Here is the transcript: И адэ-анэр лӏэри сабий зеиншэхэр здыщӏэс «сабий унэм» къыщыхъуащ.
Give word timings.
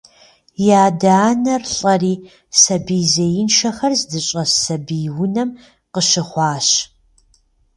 И 0.67 0.69
адэ-анэр 0.85 1.63
лӏэри 1.75 2.13
сабий 2.61 3.05
зеиншэхэр 3.13 3.93
здыщӏэс 4.01 4.51
«сабий 4.63 5.07
унэм» 5.23 5.49
къыщыхъуащ. 5.93 6.69